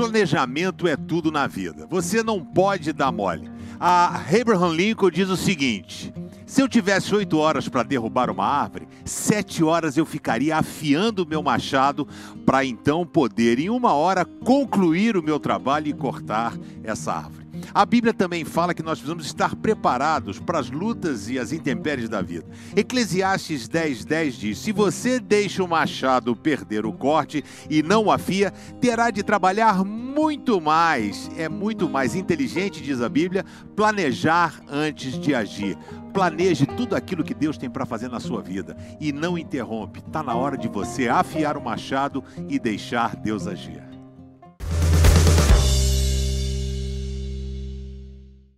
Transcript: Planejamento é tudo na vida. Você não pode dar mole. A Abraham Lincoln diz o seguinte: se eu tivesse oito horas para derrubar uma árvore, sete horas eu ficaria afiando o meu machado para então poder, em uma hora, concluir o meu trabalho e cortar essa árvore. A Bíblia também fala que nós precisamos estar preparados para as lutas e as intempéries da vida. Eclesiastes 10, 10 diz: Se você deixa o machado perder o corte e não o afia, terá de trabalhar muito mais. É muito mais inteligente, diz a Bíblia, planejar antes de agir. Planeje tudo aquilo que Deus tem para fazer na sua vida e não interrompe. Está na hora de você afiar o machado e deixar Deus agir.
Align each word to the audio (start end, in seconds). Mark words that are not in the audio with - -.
Planejamento 0.00 0.88
é 0.88 0.96
tudo 0.96 1.30
na 1.30 1.46
vida. 1.46 1.86
Você 1.90 2.22
não 2.22 2.42
pode 2.42 2.90
dar 2.90 3.12
mole. 3.12 3.50
A 3.78 4.18
Abraham 4.18 4.72
Lincoln 4.72 5.10
diz 5.10 5.28
o 5.28 5.36
seguinte: 5.36 6.10
se 6.46 6.62
eu 6.62 6.68
tivesse 6.68 7.14
oito 7.14 7.36
horas 7.36 7.68
para 7.68 7.82
derrubar 7.82 8.30
uma 8.30 8.46
árvore, 8.46 8.88
sete 9.04 9.62
horas 9.62 9.98
eu 9.98 10.06
ficaria 10.06 10.56
afiando 10.56 11.22
o 11.22 11.26
meu 11.26 11.42
machado 11.42 12.08
para 12.46 12.64
então 12.64 13.04
poder, 13.04 13.58
em 13.58 13.68
uma 13.68 13.92
hora, 13.92 14.24
concluir 14.24 15.18
o 15.18 15.22
meu 15.22 15.38
trabalho 15.38 15.88
e 15.88 15.92
cortar 15.92 16.56
essa 16.82 17.12
árvore. 17.12 17.39
A 17.74 17.84
Bíblia 17.84 18.12
também 18.12 18.44
fala 18.44 18.74
que 18.74 18.82
nós 18.82 18.98
precisamos 18.98 19.26
estar 19.26 19.54
preparados 19.56 20.38
para 20.38 20.58
as 20.58 20.70
lutas 20.70 21.28
e 21.28 21.38
as 21.38 21.52
intempéries 21.52 22.08
da 22.08 22.22
vida. 22.22 22.46
Eclesiastes 22.76 23.68
10, 23.68 24.04
10 24.04 24.34
diz: 24.34 24.58
Se 24.58 24.72
você 24.72 25.20
deixa 25.20 25.62
o 25.62 25.68
machado 25.68 26.34
perder 26.34 26.86
o 26.86 26.92
corte 26.92 27.44
e 27.68 27.82
não 27.82 28.04
o 28.04 28.12
afia, 28.12 28.52
terá 28.80 29.10
de 29.10 29.22
trabalhar 29.22 29.84
muito 29.84 30.60
mais. 30.60 31.30
É 31.36 31.48
muito 31.48 31.88
mais 31.88 32.14
inteligente, 32.14 32.82
diz 32.82 33.00
a 33.00 33.08
Bíblia, 33.08 33.44
planejar 33.76 34.60
antes 34.68 35.18
de 35.18 35.34
agir. 35.34 35.76
Planeje 36.12 36.66
tudo 36.66 36.96
aquilo 36.96 37.22
que 37.22 37.34
Deus 37.34 37.56
tem 37.56 37.70
para 37.70 37.86
fazer 37.86 38.08
na 38.08 38.18
sua 38.18 38.42
vida 38.42 38.76
e 39.00 39.12
não 39.12 39.38
interrompe. 39.38 40.00
Está 40.00 40.22
na 40.22 40.34
hora 40.34 40.58
de 40.58 40.68
você 40.68 41.08
afiar 41.08 41.56
o 41.56 41.62
machado 41.62 42.24
e 42.48 42.58
deixar 42.58 43.14
Deus 43.14 43.46
agir. 43.46 43.89